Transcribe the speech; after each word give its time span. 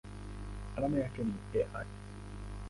Alama 0.75 0.99
yake 0.99 1.23
ni 1.23 1.33
Al. 1.61 1.85